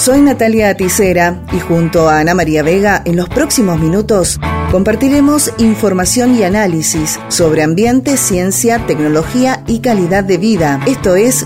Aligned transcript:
Soy 0.00 0.22
Natalia 0.22 0.70
Aticera 0.70 1.44
y 1.52 1.60
junto 1.60 2.08
a 2.08 2.20
Ana 2.20 2.32
María 2.32 2.62
Vega 2.62 3.02
en 3.04 3.16
los 3.16 3.28
próximos 3.28 3.78
minutos 3.78 4.40
compartiremos 4.70 5.52
información 5.58 6.34
y 6.38 6.42
análisis 6.42 7.20
sobre 7.28 7.62
ambiente, 7.62 8.16
ciencia, 8.16 8.86
tecnología 8.86 9.62
y 9.68 9.80
calidad 9.80 10.24
de 10.24 10.38
vida. 10.38 10.82
Esto 10.86 11.16
es 11.16 11.44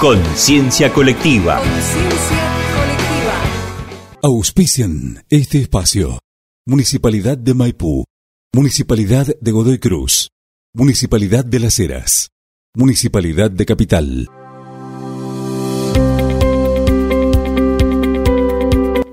Conciencia 0.00 0.92
Colectiva. 0.92 1.60
Auspician 4.22 5.24
este 5.28 5.62
espacio. 5.62 6.20
Municipalidad 6.64 7.36
de 7.36 7.54
Maipú. 7.54 8.04
Municipalidad 8.54 9.26
de 9.40 9.50
Godoy 9.50 9.80
Cruz. 9.80 10.28
Municipalidad 10.72 11.44
de 11.44 11.58
Las 11.58 11.76
Heras. 11.80 12.28
Municipalidad 12.76 13.50
de 13.50 13.66
Capital. 13.66 14.28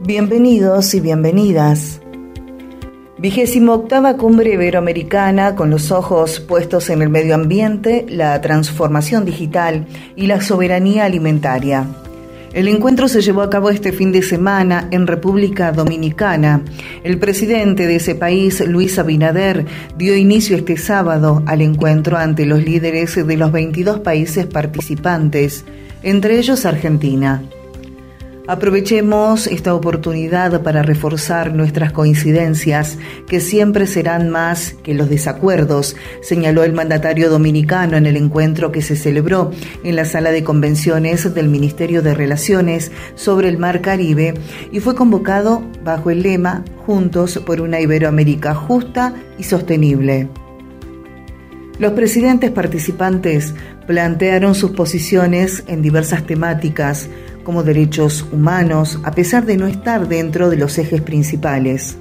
Bienvenidos 0.04 0.96
y 0.96 1.00
bienvenidas. 1.00 2.02
Vigésimo 3.20 3.74
octava 3.74 4.18
cumbre 4.18 4.54
iberoamericana 4.54 5.56
con 5.56 5.70
los 5.70 5.92
ojos 5.92 6.40
puestos 6.40 6.90
en 6.90 7.04
el 7.04 7.10
medio 7.10 7.36
ambiente, 7.36 8.08
la 8.10 8.42
transformación 8.42 9.26
digital 9.26 9.86
y 10.16 10.26
la 10.26 10.42
soberanía 10.42 11.06
alimentaria. 11.06 11.86
El 12.52 12.68
encuentro 12.68 13.08
se 13.08 13.22
llevó 13.22 13.44
a 13.44 13.52
cabo 13.52 13.70
este 13.70 13.92
fin 13.92 14.12
de 14.12 14.24
semana 14.24 14.88
en 14.90 15.06
República 15.06 15.72
Dominicana. 15.72 16.64
El 17.04 17.20
presidente 17.20 17.86
de 17.86 17.98
ese 17.98 18.16
país, 18.16 18.60
Luis 18.68 18.98
Abinader, 18.98 19.68
dio 20.00 20.16
inicio 20.16 20.58
este 20.58 20.78
sábado 20.78 21.44
al 21.46 21.62
encuentro 21.62 22.18
ante 22.18 22.48
los 22.48 22.64
líderes 22.64 23.16
de 23.16 23.38
los 23.38 23.52
22 23.52 24.00
países 24.00 24.48
participantes, 24.48 25.64
entre 26.02 26.40
ellos 26.40 26.66
Argentina. 26.66 27.44
Aprovechemos 28.52 29.48
esta 29.48 29.74
oportunidad 29.74 30.62
para 30.62 30.84
reforzar 30.84 31.56
nuestras 31.56 31.94
coincidencias, 31.94 32.98
que 33.26 33.40
siempre 33.40 33.88
serán 33.88 34.30
más 34.30 34.76
que 34.84 34.94
los 34.94 35.10
desacuerdos, 35.10 35.96
señaló 36.22 36.66
el 36.66 36.74
mandatario 36.74 37.30
dominicano 37.30 37.96
en 37.96 38.08
el 38.08 38.18
encuentro 38.18 38.74
que 38.74 38.82
se 38.82 38.98
celebró 38.98 39.52
en 39.86 39.96
la 39.96 40.04
sala 40.04 40.32
de 40.32 40.44
convenciones 40.44 41.34
del 41.34 41.48
Ministerio 41.48 42.02
de 42.02 42.14
Relaciones 42.14 42.92
sobre 43.16 43.48
el 43.48 43.58
Mar 43.58 43.80
Caribe 43.80 44.34
y 44.70 44.82
fue 44.82 44.96
convocado 44.96 45.64
bajo 45.86 46.10
el 46.12 46.22
lema 46.22 46.66
Juntos 46.86 47.40
por 47.46 47.62
una 47.62 47.80
Iberoamérica 47.80 48.54
justa 48.54 49.14
y 49.40 49.44
sostenible. 49.44 50.28
Los 51.80 51.94
presidentes 51.94 52.52
participantes 52.52 53.56
plantearon 53.88 54.56
sus 54.56 54.72
posiciones 54.72 55.64
en 55.68 55.82
diversas 55.82 56.26
temáticas, 56.28 57.10
como 57.44 57.64
derechos 57.64 58.26
humanos, 58.32 59.00
a 59.04 59.12
pesar 59.12 59.46
de 59.46 59.58
no 59.58 59.68
estar 59.68 60.08
dentro 60.08 60.50
de 60.50 60.58
los 60.58 60.78
ejes 60.78 61.02
principales. 61.02 61.98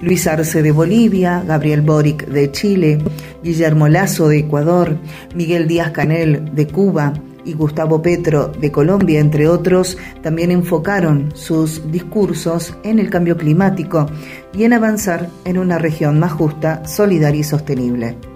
Luis 0.00 0.26
Arce 0.26 0.62
de 0.62 0.72
Bolivia, 0.72 1.44
Gabriel 1.46 1.80
Boric 1.80 2.26
de 2.26 2.50
Chile, 2.50 2.98
Guillermo 3.42 3.88
Lazo 3.88 4.28
de 4.28 4.40
Ecuador, 4.40 4.96
Miguel 5.34 5.68
Díaz 5.68 5.92
Canel 5.92 6.54
de 6.54 6.66
Cuba 6.66 7.14
y 7.44 7.54
Gustavo 7.54 8.02
Petro 8.02 8.48
de 8.48 8.72
Colombia, 8.72 9.20
entre 9.20 9.48
otros, 9.48 9.96
también 10.22 10.50
enfocaron 10.50 11.32
sus 11.34 11.90
discursos 11.92 12.76
en 12.82 12.98
el 12.98 13.10
cambio 13.10 13.36
climático 13.36 14.06
y 14.52 14.64
en 14.64 14.72
avanzar 14.72 15.28
en 15.44 15.58
una 15.58 15.78
región 15.78 16.18
más 16.18 16.32
justa, 16.32 16.84
solidaria 16.86 17.40
y 17.40 17.44
sostenible 17.44 18.31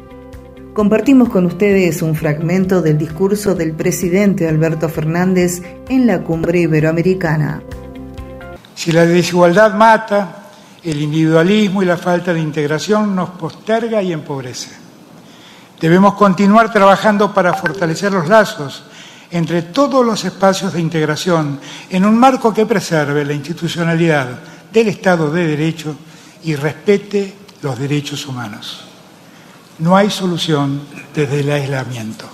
compartimos 0.77 1.31
con 1.31 1.47
ustedes 1.47 2.03
un 2.03 2.15
fragmento 2.15 2.83
del 2.83 2.99
discurso 2.99 3.55
del 3.55 3.73
presidente 3.73 4.47
Alberto 4.47 4.91
Fernández 4.91 5.63
en 5.89 6.07
la 6.07 6.23
cumbre 6.23 6.61
iberoamericana. 6.61 7.63
Si 8.75 8.93
la 8.93 9.07
desigualdad 9.07 9.73
mata, 9.73 10.51
el 10.85 11.01
individualismo 11.01 11.83
y 11.83 11.87
la 11.87 11.97
falta 11.97 12.35
de 12.35 12.41
integración 12.41 13.17
nos 13.17 13.31
posterga 13.31 14.03
y 14.03 14.13
empobrece. 14.13 14.69
Debemos 15.81 16.13
continuar 16.13 16.71
trabajando 16.71 17.33
para 17.33 17.55
fortalecer 17.55 18.13
los 18.13 18.29
lazos 18.29 18.85
entre 19.31 19.63
todos 19.63 20.05
los 20.05 20.27
espacios 20.27 20.75
de 20.75 20.81
integración 20.83 21.59
en 21.89 22.05
un 22.05 22.19
marco 22.19 22.53
que 22.53 22.67
preserve 22.67 23.25
la 23.25 23.33
institucionalidad 23.33 24.29
del 24.71 24.89
Estado 24.89 25.31
de 25.31 25.47
Derecho 25.47 25.97
y 26.45 26.55
respete 26.55 27.33
los 27.63 27.79
derechos 27.79 28.27
humanos. 28.27 28.96
No 29.79 29.97
hay 29.97 30.11
solución 30.11 30.81
desde 31.15 31.41
el 31.41 31.51
aislamiento. 31.51 32.27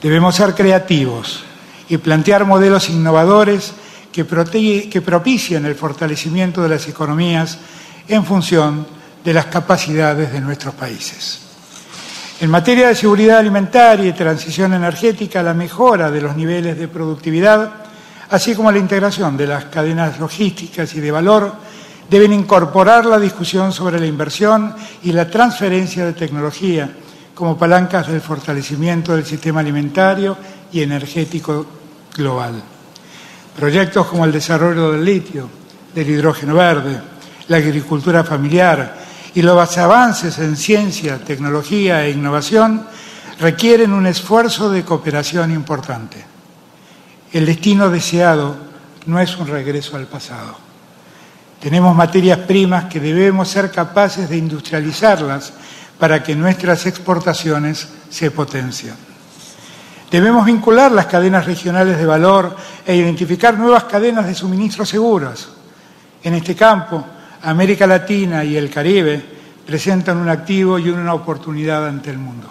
Debemos 0.00 0.36
ser 0.36 0.54
creativos 0.54 1.44
y 1.88 1.96
plantear 1.98 2.44
modelos 2.44 2.88
innovadores 2.88 3.72
que, 4.12 4.24
propicien 4.24 5.66
el 5.66 5.74
fortalecimiento 5.74 6.62
de 6.62 6.68
las 6.68 6.86
economías 6.86 7.58
en 8.06 8.24
función 8.24 8.86
de 9.24 9.34
las 9.34 9.46
capacidades 9.46 10.32
de 10.32 10.40
nuestros 10.40 10.74
países. 10.74 11.40
En 12.40 12.50
materia 12.50 12.88
de 12.88 12.94
seguridad 12.94 13.38
alimentaria 13.38 14.06
y 14.06 14.12
transición 14.12 14.74
energética, 14.74 15.42
la 15.42 15.54
mejora 15.54 16.10
de 16.10 16.20
los 16.20 16.36
niveles 16.36 16.78
de 16.78 16.86
productividad, 16.86 17.72
así 18.30 18.54
como 18.54 18.70
la 18.70 18.78
integración 18.78 19.36
de 19.36 19.46
las 19.46 19.64
cadenas 19.64 20.18
logísticas 20.20 20.94
y 20.94 21.00
de 21.00 21.10
valor, 21.10 21.54
deben 22.08 22.32
incorporar 22.32 23.06
la 23.06 23.18
discusión 23.18 23.72
sobre 23.72 23.98
la 23.98 24.06
inversión 24.06 24.74
y 25.02 25.12
la 25.12 25.28
transferencia 25.28 26.04
de 26.04 26.12
tecnología 26.12 26.90
como 27.34 27.58
palancas 27.58 28.08
del 28.08 28.20
fortalecimiento 28.20 29.14
del 29.14 29.24
sistema 29.24 29.60
alimentario 29.60 30.36
y 30.72 30.82
energético 30.82 31.66
global. 32.16 32.62
Proyectos 33.56 34.06
como 34.06 34.24
el 34.24 34.32
desarrollo 34.32 34.92
del 34.92 35.04
litio, 35.04 35.48
del 35.94 36.10
hidrógeno 36.10 36.54
verde, 36.54 37.00
la 37.48 37.56
agricultura 37.58 38.24
familiar 38.24 38.96
y 39.34 39.42
los 39.42 39.78
avances 39.78 40.38
en 40.38 40.56
ciencia, 40.56 41.18
tecnología 41.18 42.04
e 42.04 42.10
innovación 42.10 42.86
requieren 43.40 43.92
un 43.92 44.06
esfuerzo 44.06 44.70
de 44.70 44.84
cooperación 44.84 45.50
importante. 45.50 46.24
El 47.32 47.46
destino 47.46 47.90
deseado 47.90 48.56
no 49.06 49.20
es 49.20 49.36
un 49.36 49.48
regreso 49.48 49.96
al 49.96 50.06
pasado. 50.06 50.56
Tenemos 51.64 51.96
materias 51.96 52.40
primas 52.40 52.92
que 52.92 53.00
debemos 53.00 53.48
ser 53.48 53.70
capaces 53.70 54.28
de 54.28 54.36
industrializarlas 54.36 55.50
para 55.98 56.22
que 56.22 56.36
nuestras 56.36 56.84
exportaciones 56.84 57.88
se 58.10 58.30
potencien. 58.30 58.92
Debemos 60.10 60.44
vincular 60.44 60.92
las 60.92 61.06
cadenas 61.06 61.46
regionales 61.46 61.96
de 61.96 62.04
valor 62.04 62.54
e 62.84 62.94
identificar 62.94 63.56
nuevas 63.56 63.84
cadenas 63.84 64.26
de 64.26 64.34
suministro 64.34 64.84
seguras. 64.84 65.48
En 66.22 66.34
este 66.34 66.54
campo, 66.54 67.02
América 67.40 67.86
Latina 67.86 68.44
y 68.44 68.58
el 68.58 68.68
Caribe 68.68 69.24
presentan 69.66 70.18
un 70.18 70.28
activo 70.28 70.78
y 70.78 70.90
una 70.90 71.14
oportunidad 71.14 71.88
ante 71.88 72.10
el 72.10 72.18
mundo. 72.18 72.48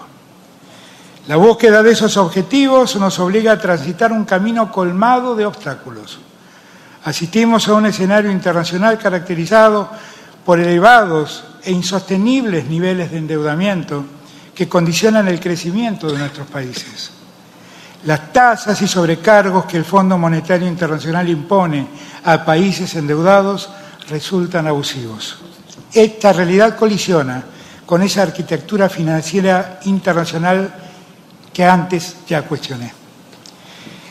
La 1.28 1.36
búsqueda 1.36 1.84
de 1.84 1.92
esos 1.92 2.18
objetivos 2.18 2.96
nos 2.96 3.20
obliga 3.20 3.52
a 3.52 3.60
transitar 3.60 4.12
un 4.12 4.26
camino 4.26 4.72
colmado 4.72 5.36
de 5.36 5.46
obstáculos. 5.46 6.20
Asistimos 7.06 7.68
a 7.68 7.74
un 7.74 7.86
escenario 7.86 8.32
internacional 8.32 8.98
caracterizado 8.98 9.90
por 10.46 10.60
elevados 10.60 11.44
e 11.64 11.72
insostenibles 11.72 12.68
niveles 12.68 13.12
de 13.12 13.18
endeudamiento 13.18 14.06
que 14.56 14.70
condicionan 14.70 15.28
el 15.28 15.40
crecimiento 15.40 16.12
de 16.12 16.20
nuestros 16.20 16.48
países. 16.48 17.12
Las 18.06 18.32
tasas 18.32 18.82
y 18.82 18.88
sobrecargos 18.88 19.66
que 19.66 19.78
el 19.78 19.86
Fondo 19.86 20.18
Monetario 20.18 20.68
Internacional 20.68 21.28
impone 21.30 21.88
a 22.24 22.44
países 22.44 22.96
endeudados 22.96 23.70
resultan 24.10 24.68
abusivos. 24.68 25.40
Esta 25.94 26.34
realidad 26.34 26.76
colisiona 26.78 27.44
con 27.86 28.02
esa 28.02 28.24
arquitectura 28.24 28.90
financiera 28.90 29.80
internacional 29.86 30.74
que 31.54 31.66
antes 31.66 32.18
ya 32.28 32.42
cuestioné. 32.44 33.03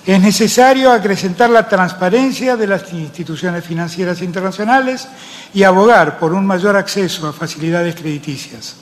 Es 0.05 0.21
necesario 0.21 0.91
acrecentar 0.91 1.49
la 1.51 1.69
transparencia 1.69 2.57
de 2.57 2.66
las 2.66 2.93
instituciones 2.93 3.65
financieras 3.65 4.21
internacionales 4.21 5.07
y 5.54 5.63
abogar 5.63 6.19
por 6.19 6.33
un 6.33 6.45
mayor 6.45 6.77
acceso 6.77 7.28
a 7.28 7.33
facilidades 7.33 7.95
crediticias, 7.95 8.75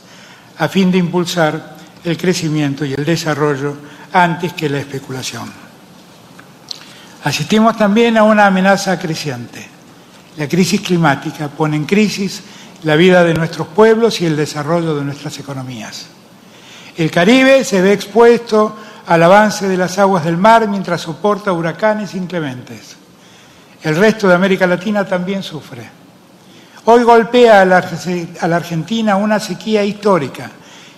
a 0.56 0.68
fin 0.68 0.90
de 0.90 0.96
impulsar 0.96 1.76
el 2.04 2.16
crecimiento 2.16 2.86
y 2.86 2.94
el 2.94 3.04
desarrollo 3.04 3.76
antes 4.12 4.54
que 4.54 4.70
la 4.70 4.78
especulación. 4.78 5.52
Asistimos 7.24 7.76
también 7.76 8.16
a 8.16 8.22
una 8.22 8.46
amenaza 8.46 8.98
creciente. 8.98 9.68
La 10.38 10.48
crisis 10.48 10.80
climática 10.80 11.48
pone 11.48 11.76
en 11.76 11.84
crisis 11.84 12.42
la 12.84 12.96
vida 12.96 13.22
de 13.24 13.34
nuestros 13.34 13.68
pueblos 13.68 14.22
y 14.22 14.26
el 14.26 14.36
desarrollo 14.36 14.94
de 14.94 15.04
nuestras 15.04 15.38
economías. 15.38 16.06
El 16.96 17.10
Caribe 17.10 17.62
se 17.62 17.82
ve 17.82 17.92
expuesto 17.92 18.74
al 19.10 19.24
avance 19.24 19.66
de 19.66 19.76
las 19.76 19.98
aguas 19.98 20.24
del 20.24 20.36
mar 20.36 20.68
mientras 20.68 21.00
soporta 21.00 21.52
huracanes 21.52 22.14
inclementes. 22.14 22.94
El 23.82 23.96
resto 23.96 24.28
de 24.28 24.34
América 24.34 24.68
Latina 24.68 25.04
también 25.04 25.42
sufre. 25.42 25.82
Hoy 26.84 27.02
golpea 27.02 27.62
a 27.62 27.64
la, 27.64 28.56
Argentina 28.56 29.16
una 29.16 29.40
sequía 29.40 29.82
histórica 29.82 30.48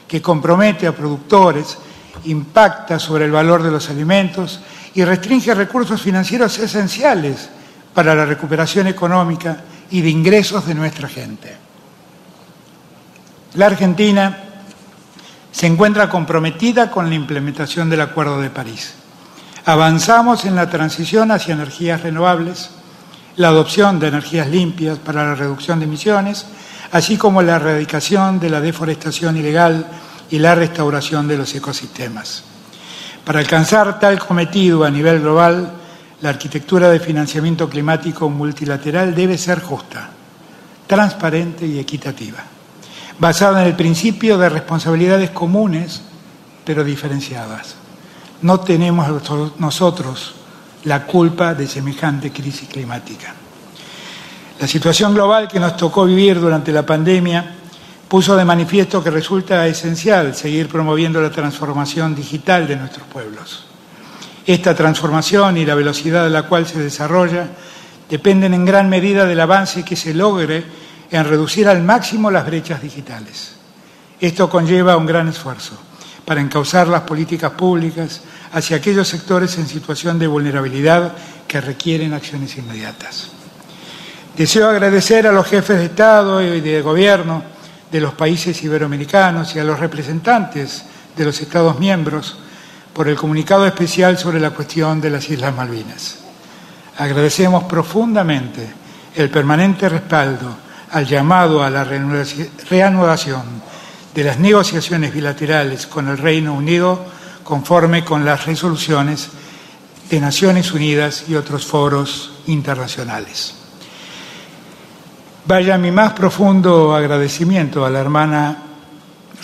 que 0.06 0.20
compromete 0.20 0.86
a 0.86 0.94
productores, 0.94 1.78
impacta 2.24 2.98
sobre 2.98 3.24
el 3.24 3.30
valor 3.30 3.62
de 3.62 3.70
los 3.70 3.88
alimentos 3.88 4.60
y 4.92 5.02
restringe 5.04 5.54
recursos 5.54 6.02
financieros 6.02 6.58
esenciales 6.58 7.48
para 7.94 8.14
la 8.14 8.26
recuperación 8.26 8.88
económica 8.88 9.56
y 9.90 10.02
de 10.02 10.10
ingresos 10.10 10.66
de 10.66 10.74
nuestra 10.74 11.08
gente. 11.08 11.56
La 13.54 13.64
Argentina 13.64 14.41
se 15.52 15.66
encuentra 15.66 16.08
comprometida 16.08 16.90
con 16.90 17.08
la 17.08 17.14
implementación 17.14 17.88
del 17.88 18.00
Acuerdo 18.00 18.40
de 18.40 18.50
París. 18.50 18.94
Avanzamos 19.64 20.44
en 20.44 20.56
la 20.56 20.68
transición 20.68 21.30
hacia 21.30 21.54
energías 21.54 22.02
renovables, 22.02 22.70
la 23.36 23.48
adopción 23.48 24.00
de 24.00 24.08
energías 24.08 24.48
limpias 24.48 24.98
para 24.98 25.24
la 25.24 25.34
reducción 25.34 25.78
de 25.78 25.84
emisiones, 25.84 26.46
así 26.90 27.16
como 27.16 27.42
la 27.42 27.56
erradicación 27.56 28.40
de 28.40 28.50
la 28.50 28.60
deforestación 28.60 29.36
ilegal 29.36 29.86
y 30.30 30.38
la 30.38 30.54
restauración 30.54 31.28
de 31.28 31.36
los 31.36 31.54
ecosistemas. 31.54 32.44
Para 33.24 33.38
alcanzar 33.38 34.00
tal 34.00 34.18
cometido 34.18 34.84
a 34.84 34.90
nivel 34.90 35.20
global, 35.20 35.70
la 36.22 36.30
arquitectura 36.30 36.88
de 36.88 36.98
financiamiento 37.00 37.68
climático 37.68 38.28
multilateral 38.28 39.14
debe 39.14 39.38
ser 39.38 39.60
justa, 39.60 40.10
transparente 40.86 41.66
y 41.66 41.78
equitativa, 41.78 42.38
basada 43.18 43.62
en 43.62 43.68
el 43.68 43.76
principio 43.76 44.38
de 44.38 44.48
responsabilidades 44.48 45.30
comunes 45.30 46.02
pero 46.64 46.84
diferenciadas. 46.84 47.76
No 48.42 48.60
tenemos 48.60 49.08
nosotros 49.58 50.34
la 50.84 51.06
culpa 51.06 51.54
de 51.54 51.66
semejante 51.66 52.32
crisis 52.32 52.68
climática. 52.68 53.34
La 54.60 54.66
situación 54.66 55.14
global 55.14 55.48
que 55.48 55.60
nos 55.60 55.76
tocó 55.76 56.04
vivir 56.04 56.40
durante 56.40 56.72
la 56.72 56.84
pandemia 56.84 57.56
puso 58.08 58.36
de 58.36 58.44
manifiesto 58.44 59.02
que 59.02 59.10
resulta 59.10 59.66
esencial 59.66 60.34
seguir 60.34 60.68
promoviendo 60.68 61.20
la 61.20 61.30
transformación 61.30 62.14
digital 62.14 62.66
de 62.68 62.76
nuestros 62.76 63.06
pueblos. 63.06 63.64
Esta 64.44 64.74
transformación 64.74 65.56
y 65.56 65.64
la 65.64 65.74
velocidad 65.74 66.26
a 66.26 66.28
la 66.28 66.42
cual 66.44 66.66
se 66.66 66.80
desarrolla 66.80 67.48
dependen 68.10 68.54
en 68.54 68.64
gran 68.64 68.88
medida 68.88 69.24
del 69.24 69.40
avance 69.40 69.84
que 69.84 69.96
se 69.96 70.12
logre 70.14 70.64
en 71.12 71.24
reducir 71.24 71.68
al 71.68 71.82
máximo 71.82 72.30
las 72.30 72.46
brechas 72.46 72.80
digitales. 72.80 73.52
Esto 74.18 74.48
conlleva 74.48 74.96
un 74.96 75.04
gran 75.04 75.28
esfuerzo 75.28 75.78
para 76.24 76.40
encauzar 76.40 76.88
las 76.88 77.02
políticas 77.02 77.52
públicas 77.52 78.22
hacia 78.52 78.78
aquellos 78.78 79.08
sectores 79.08 79.58
en 79.58 79.66
situación 79.66 80.18
de 80.18 80.26
vulnerabilidad 80.26 81.12
que 81.46 81.60
requieren 81.60 82.14
acciones 82.14 82.56
inmediatas. 82.56 83.28
Deseo 84.36 84.70
agradecer 84.70 85.26
a 85.26 85.32
los 85.32 85.46
jefes 85.46 85.76
de 85.76 85.84
Estado 85.84 86.40
y 86.40 86.62
de 86.62 86.80
Gobierno 86.80 87.42
de 87.90 88.00
los 88.00 88.14
países 88.14 88.62
iberoamericanos 88.62 89.54
y 89.54 89.58
a 89.58 89.64
los 89.64 89.78
representantes 89.78 90.84
de 91.14 91.24
los 91.26 91.38
Estados 91.42 91.78
miembros 91.78 92.38
por 92.94 93.06
el 93.08 93.16
comunicado 93.16 93.66
especial 93.66 94.16
sobre 94.16 94.40
la 94.40 94.50
cuestión 94.50 94.98
de 94.98 95.10
las 95.10 95.28
Islas 95.28 95.54
Malvinas. 95.54 96.20
Agradecemos 96.96 97.64
profundamente 97.64 98.66
el 99.14 99.28
permanente 99.28 99.90
respaldo 99.90 100.61
al 100.92 101.06
llamado 101.06 101.62
a 101.62 101.70
la 101.70 101.84
reanudación 101.84 103.42
de 104.14 104.24
las 104.24 104.38
negociaciones 104.38 105.12
bilaterales 105.12 105.86
con 105.86 106.08
el 106.08 106.18
Reino 106.18 106.54
Unido 106.54 107.04
conforme 107.42 108.04
con 108.04 108.24
las 108.24 108.46
resoluciones 108.46 109.30
de 110.10 110.20
Naciones 110.20 110.72
Unidas 110.72 111.24
y 111.28 111.34
otros 111.34 111.64
foros 111.64 112.32
internacionales. 112.46 113.54
Vaya 115.46 115.78
mi 115.78 115.90
más 115.90 116.12
profundo 116.12 116.94
agradecimiento 116.94 117.84
a 117.84 117.90
la 117.90 118.00
hermana 118.00 118.58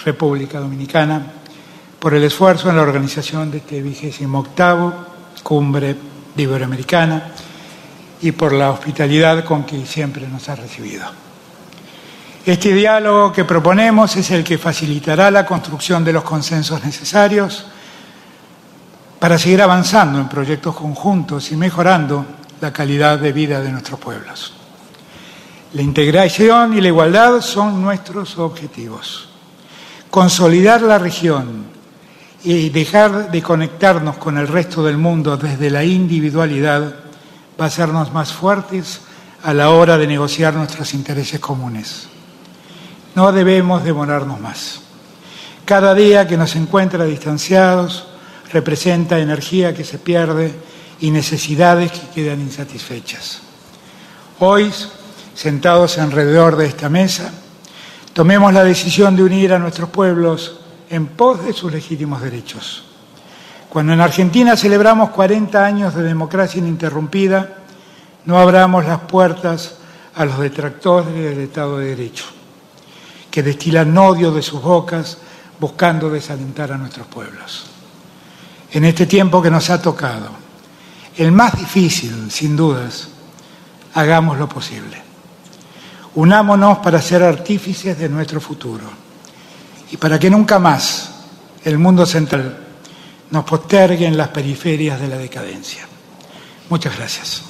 República 0.05 0.61
Dominicana 0.61 1.23
por 1.99 2.15
el 2.15 2.23
esfuerzo 2.23 2.71
en 2.71 2.77
la 2.77 2.83
organización 2.83 3.51
de 3.51 3.59
este 3.59 3.83
vigésimo 3.83 4.41
octavo 4.41 4.95
cumbre 5.43 5.97
iberoamericana 6.37 7.33
y 8.21 8.33
por 8.33 8.53
la 8.53 8.71
hospitalidad 8.71 9.45
con 9.45 9.65
que 9.65 9.87
siempre 9.87 10.29
nos 10.29 10.49
ha 10.49 10.57
recibido. 10.57 11.28
Este 12.47 12.73
diálogo 12.73 13.33
que 13.33 13.45
proponemos 13.45 14.17
es 14.17 14.31
el 14.31 14.43
que 14.43 14.59
facilitará 14.59 15.31
la 15.31 15.45
construcción 15.45 16.05
de 16.05 16.13
los 16.13 16.23
consensos 16.23 16.83
necesarios 16.85 17.67
para 19.19 19.39
seguir 19.39 19.61
avanzando 19.61 20.19
en 20.19 20.29
proyectos 20.29 20.75
conjuntos 20.75 21.51
y 21.51 21.57
mejorando 21.57 22.25
la 22.61 22.73
calidad 22.73 23.19
de 23.19 23.33
vida 23.33 23.61
de 23.61 23.71
nuestros 23.71 24.01
pueblos. 24.01 24.55
La 25.75 25.83
integración 25.83 26.77
y 26.77 26.81
la 26.81 26.89
igualdad 26.89 27.41
son 27.41 27.83
nuestros 27.83 28.39
objetivos. 28.39 29.29
Consolidar 30.11 30.81
la 30.81 30.99
región 30.99 31.65
y 32.45 32.71
dejar 32.71 33.31
de 33.31 33.43
conectarnos 33.43 34.17
con 34.17 34.39
el 34.39 34.49
resto 34.49 34.83
del 34.83 34.97
mundo 34.97 35.37
desde 35.37 35.71
la 35.71 35.85
individualidad 35.85 36.95
va 37.61 37.65
a 37.65 37.69
hacernos 37.69 38.13
más 38.13 38.33
fuertes 38.33 39.01
a 39.43 39.53
la 39.53 39.71
hora 39.71 39.99
de 39.99 40.07
negociar 40.07 40.55
nuestros 40.55 40.95
intereses 40.95 41.41
comunes. 41.41 42.09
No 43.19 43.33
debemos 43.33 43.83
demorarnos 43.83 44.39
más. 44.39 44.81
Cada 45.65 45.93
día 45.93 46.29
que 46.29 46.37
nos 46.37 46.55
encuentra 46.55 47.05
distanciados 47.05 48.07
representa 48.53 49.19
energía 49.19 49.75
que 49.75 49.83
se 49.83 49.99
pierde 49.99 50.55
y 51.01 51.11
necesidades 51.11 51.91
que 51.91 52.11
quedan 52.15 52.41
insatisfechas. 52.41 53.41
Hoy 54.39 54.73
sentados 55.35 55.99
alrededor 55.99 56.55
de 56.55 56.67
esta 56.67 56.89
mesa, 56.89 57.33
tomemos 58.13 58.55
la 58.55 58.63
decisión 58.63 59.17
de 59.17 59.25
unir 59.25 59.53
a 59.53 59.59
nuestros 59.59 59.89
pueblos 59.89 60.61
en 60.89 61.09
pos 61.09 61.45
de 61.45 61.53
sus 61.53 61.73
legítimos 61.73 62.23
derechos. 62.23 62.85
Cuando 63.69 63.95
en 63.95 64.01
Argentina 64.01 64.57
celebramos 64.57 65.11
40 65.11 65.67
años 65.67 65.93
de 65.97 66.05
democracia 66.05 66.61
ininterrumpida, 66.61 67.57
no 68.27 68.39
abramos 68.39 68.87
las 68.87 69.01
puertas 69.01 69.79
a 70.15 70.25
los 70.25 70.39
detractores 70.39 71.13
del 71.13 71.41
Estado 71.41 71.79
de 71.79 71.97
Derecho, 71.97 72.38
que 73.31 73.43
destilan 73.43 73.97
odio 73.97 74.31
de 74.33 74.43
sus 74.43 74.63
bocas 74.63 75.19
buscando 75.61 76.09
desalentar 76.11 76.73
a 76.73 76.79
nuestros 76.79 77.07
pueblos. 77.07 77.67
En 78.73 78.85
este 78.85 79.07
tiempo 79.07 79.43
que 79.43 79.51
nos 79.51 79.71
ha 79.71 79.81
tocado, 79.81 80.31
el 81.17 81.33
más 81.33 81.59
difícil, 81.59 82.31
sin 82.31 82.57
dudas, 82.57 83.09
hagamos 83.95 84.39
lo 84.39 84.49
posible. 84.49 85.03
Unámonos 86.15 86.79
para 86.79 87.01
ser 87.03 87.23
artífices 87.23 87.99
de 87.99 88.09
nuestro 88.09 88.41
futuro 88.41 88.85
y 89.91 89.97
para 89.97 90.19
que 90.19 90.31
nunca 90.31 90.59
más 90.59 91.11
el 91.65 91.79
mundo 91.79 92.07
central 92.07 92.59
nos 93.31 93.45
postergue 93.45 94.07
en 94.07 94.17
las 94.17 94.29
periferias 94.29 95.01
de 95.01 95.09
la 95.09 95.19
decadencia. 95.19 95.87
Muchas 96.71 96.97
gracias. 96.97 97.43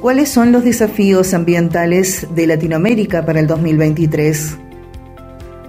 ¿Cuáles 0.00 0.28
son 0.28 0.52
los 0.52 0.64
desafíos 0.64 1.34
ambientales 1.34 2.26
de 2.34 2.46
Latinoamérica 2.46 3.24
para 3.24 3.40
el 3.40 3.46
2023? 3.46 4.56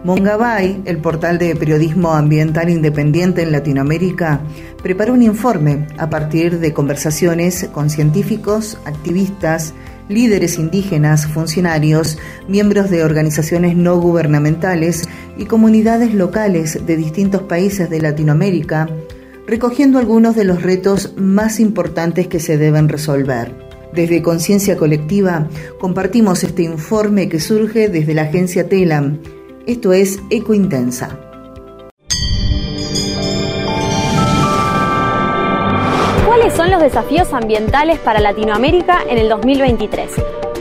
Mongabay, 0.04 0.82
el 0.86 0.98
portal 0.98 1.38
de 1.38 1.56
periodismo 1.56 2.14
ambiental 2.14 2.70
independiente 2.70 3.44
en 3.44 3.52
Latinoamérica, 3.52 4.42
preparó 4.82 5.14
un 5.14 5.22
informe 5.22 5.88
a 5.98 6.10
partir 6.10 6.60
de 6.60 6.74
conversaciones 6.74 7.70
con 7.72 7.90
científicos, 7.90 8.78
activistas, 8.86 9.74
líderes 10.10 10.60
indígenas, 10.60 11.26
funcionarios, 11.28 12.18
miembros 12.48 12.90
de 12.90 13.04
organizaciones 13.04 13.76
no 13.76 14.00
gubernamentales 14.00 15.08
y 15.38 15.46
comunidades 15.46 16.14
locales 16.14 16.86
de 16.86 16.98
distintos 16.98 17.44
países 17.44 17.90
de 17.90 18.02
Latinoamérica, 18.02 18.90
recogiendo 19.48 20.00
algunos 20.00 20.36
de 20.36 20.44
los 20.44 20.62
retos 20.62 21.14
más 21.18 21.60
importantes 21.60 22.28
que 22.28 22.40
se 22.40 22.58
deben 22.58 22.90
resolver. 22.90 23.73
Desde 23.94 24.22
Conciencia 24.22 24.78
Colectiva 24.78 25.48
compartimos 25.80 26.44
este 26.44 26.64
informe 26.64 27.30
que 27.30 27.40
surge 27.40 27.90
desde 27.90 28.14
la 28.14 28.24
agencia 28.24 28.68
TELAM. 28.68 29.20
Esto 29.68 29.94
es 29.94 30.20
Ecointensa. 30.30 31.20
son 36.56 36.70
los 36.70 36.82
desafíos 36.82 37.34
ambientales 37.34 38.00
para 38.00 38.20
Latinoamérica 38.20 39.00
en 39.10 39.18
el 39.18 39.28
2023. 39.30 40.12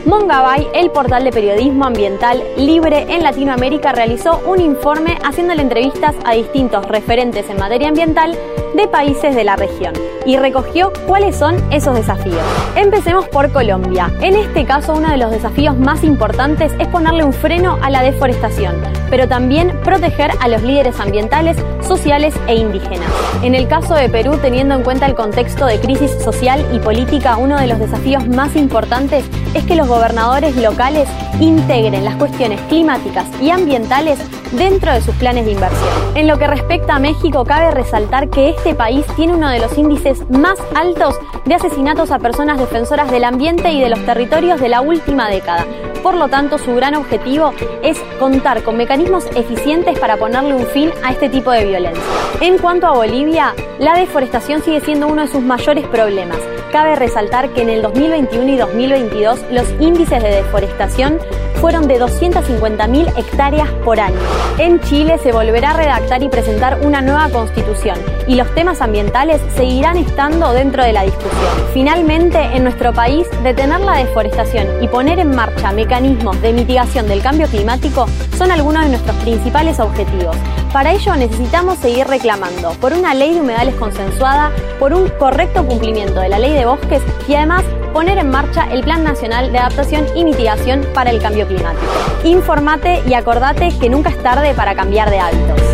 Mongabay, 0.05 0.67
el 0.73 0.89
portal 0.91 1.23
de 1.23 1.31
periodismo 1.31 1.85
ambiental 1.85 2.43
libre 2.57 3.05
en 3.09 3.23
Latinoamérica, 3.23 3.91
realizó 3.91 4.41
un 4.45 4.59
informe 4.59 5.17
haciéndole 5.23 5.61
entrevistas 5.61 6.15
a 6.25 6.33
distintos 6.33 6.87
referentes 6.87 7.49
en 7.49 7.57
materia 7.57 7.89
ambiental 7.89 8.37
de 8.73 8.87
países 8.87 9.35
de 9.35 9.43
la 9.43 9.55
región 9.55 9.93
y 10.25 10.37
recogió 10.37 10.91
cuáles 11.07 11.35
son 11.35 11.55
esos 11.71 11.95
desafíos. 11.95 12.41
Empecemos 12.75 13.27
por 13.27 13.51
Colombia. 13.51 14.11
En 14.21 14.35
este 14.35 14.65
caso, 14.65 14.93
uno 14.93 15.09
de 15.09 15.17
los 15.17 15.31
desafíos 15.31 15.77
más 15.77 16.03
importantes 16.03 16.71
es 16.79 16.87
ponerle 16.87 17.23
un 17.23 17.33
freno 17.33 17.77
a 17.81 17.89
la 17.89 18.01
deforestación, 18.01 18.75
pero 19.09 19.27
también 19.27 19.77
proteger 19.83 20.31
a 20.39 20.47
los 20.47 20.63
líderes 20.63 20.99
ambientales, 20.99 21.57
sociales 21.81 22.33
e 22.47 22.55
indígenas. 22.55 23.09
En 23.43 23.55
el 23.55 23.67
caso 23.67 23.93
de 23.93 24.09
Perú, 24.09 24.37
teniendo 24.41 24.75
en 24.75 24.83
cuenta 24.83 25.05
el 25.05 25.15
contexto 25.15 25.65
de 25.65 25.79
crisis 25.79 26.11
social 26.23 26.65
y 26.73 26.79
política, 26.79 27.37
uno 27.37 27.59
de 27.59 27.67
los 27.67 27.79
desafíos 27.79 28.27
más 28.27 28.55
importantes 28.55 29.25
es 29.53 29.63
que 29.65 29.75
los 29.75 29.87
gobernadores 29.87 30.55
locales 30.55 31.07
integren 31.39 32.05
las 32.05 32.15
cuestiones 32.15 32.59
climáticas 32.69 33.25
y 33.41 33.49
ambientales 33.49 34.19
dentro 34.53 34.91
de 34.93 35.01
sus 35.01 35.15
planes 35.15 35.45
de 35.45 35.51
inversión. 35.51 35.89
En 36.15 36.27
lo 36.27 36.37
que 36.37 36.47
respecta 36.47 36.95
a 36.95 36.99
México, 36.99 37.45
cabe 37.45 37.71
resaltar 37.71 38.29
que 38.29 38.49
este 38.49 38.73
país 38.75 39.05
tiene 39.15 39.33
uno 39.33 39.49
de 39.49 39.59
los 39.59 39.77
índices 39.77 40.29
más 40.29 40.59
altos 40.75 41.15
de 41.45 41.55
asesinatos 41.55 42.11
a 42.11 42.19
personas 42.19 42.57
defensoras 42.59 43.11
del 43.11 43.23
ambiente 43.23 43.71
y 43.71 43.81
de 43.81 43.89
los 43.89 44.03
territorios 44.05 44.59
de 44.59 44.69
la 44.69 44.81
última 44.81 45.29
década. 45.29 45.65
Por 46.03 46.15
lo 46.15 46.27
tanto, 46.27 46.57
su 46.57 46.75
gran 46.75 46.95
objetivo 46.95 47.53
es 47.81 47.97
contar 48.19 48.61
con 48.61 48.75
mecanismos 48.75 49.25
eficientes 49.35 49.97
para 49.97 50.17
ponerle 50.17 50.53
un 50.53 50.67
fin 50.67 50.91
a 51.01 51.13
este 51.13 51.29
tipo 51.29 51.49
de 51.49 51.63
violencia. 51.63 52.03
En 52.41 52.57
cuanto 52.57 52.87
a 52.87 52.91
Bolivia, 52.91 53.55
la 53.79 53.93
deforestación 53.93 54.61
sigue 54.61 54.81
siendo 54.81 55.07
uno 55.07 55.21
de 55.21 55.29
sus 55.29 55.41
mayores 55.41 55.87
problemas. 55.87 56.39
Cabe 56.73 56.97
resaltar 56.97 57.53
que 57.53 57.61
en 57.61 57.69
el 57.69 57.81
2021 57.81 58.51
y 58.51 58.57
2022 58.57 59.45
los 59.51 59.69
índices 59.79 60.21
de 60.21 60.29
deforestación 60.29 61.19
fueron 61.61 61.87
de 61.87 62.01
250.000 62.01 63.17
hectáreas 63.17 63.69
por 63.85 64.01
año. 64.01 64.19
En 64.57 64.81
Chile 64.81 65.17
se 65.19 65.31
volverá 65.31 65.71
a 65.71 65.77
redactar 65.77 66.21
y 66.21 66.27
presentar 66.27 66.79
una 66.83 67.01
nueva 67.01 67.29
constitución 67.29 67.95
y 68.27 68.35
los 68.35 68.53
temas 68.55 68.81
ambientales 68.81 69.41
seguirán 69.55 69.97
estando 69.97 70.51
dentro 70.53 70.83
de 70.83 70.93
la 70.93 71.03
discusión. 71.03 71.31
Finalmente, 71.73 72.39
en 72.39 72.63
nuestro 72.63 72.93
país, 72.93 73.27
detener 73.43 73.79
la 73.81 73.97
deforestación 73.97 74.83
y 74.83 74.87
poner 74.87 75.19
en 75.19 75.35
marcha 75.35 75.71
mecanismos 75.71 76.41
de 76.41 76.53
mitigación 76.53 77.07
del 77.07 77.21
cambio 77.21 77.47
climático 77.47 78.07
son 78.37 78.51
algunos 78.51 78.83
de 78.83 78.89
nuestros 78.89 79.15
principales 79.17 79.79
objetivos. 79.79 80.35
Para 80.71 80.91
ello 80.91 81.15
necesitamos 81.15 81.77
seguir 81.77 82.07
reclamando 82.07 82.71
por 82.81 82.93
una 82.93 83.13
ley 83.13 83.35
de 83.35 83.41
humedales 83.41 83.75
consensuada, 83.75 84.51
por 84.79 84.93
un 84.93 85.07
correcto 85.19 85.65
cumplimiento 85.65 86.19
de 86.19 86.29
la 86.29 86.39
ley 86.39 86.53
de 86.53 86.65
bosques 86.65 87.01
y 87.27 87.35
además 87.35 87.63
poner 87.93 88.17
en 88.17 88.31
marcha 88.31 88.67
el 88.71 88.83
Plan 88.83 89.03
Nacional 89.03 89.51
de 89.51 89.59
Adaptación 89.59 90.05
y 90.15 90.25
Mitigación 90.25 90.85
para 90.93 91.11
el 91.11 91.21
Cambio 91.21 91.47
Climático. 91.47 91.85
Informate 92.23 93.03
y 93.07 93.13
acordate 93.13 93.69
que 93.79 93.89
nunca 93.89 94.09
es 94.09 94.21
tarde 94.23 94.53
para 94.55 94.73
cambiar 94.75 95.11
de 95.11 95.19
hábitos. 95.19 95.72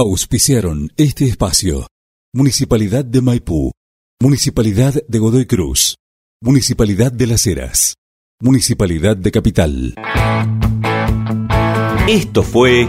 Auspiciaron 0.00 0.92
este 0.96 1.24
espacio. 1.24 1.88
Municipalidad 2.32 3.04
de 3.04 3.20
Maipú. 3.20 3.72
Municipalidad 4.22 4.94
de 5.08 5.18
Godoy 5.18 5.44
Cruz. 5.46 5.96
Municipalidad 6.40 7.10
de 7.10 7.26
Las 7.26 7.44
Heras. 7.48 7.94
Municipalidad 8.40 9.16
de 9.16 9.32
Capital. 9.32 9.94
Esto 12.06 12.44
fue 12.44 12.86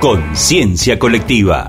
Conciencia 0.00 0.96
Colectiva. 0.96 1.66